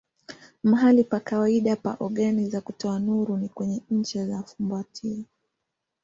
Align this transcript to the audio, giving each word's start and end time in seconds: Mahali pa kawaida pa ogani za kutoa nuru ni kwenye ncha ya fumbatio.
Mahali 0.63 1.03
pa 1.03 1.19
kawaida 1.19 1.75
pa 1.75 1.95
ogani 1.99 2.49
za 2.49 2.61
kutoa 2.61 2.99
nuru 2.99 3.37
ni 3.37 3.49
kwenye 3.49 3.81
ncha 3.89 4.19
ya 4.21 4.43
fumbatio. 4.43 5.23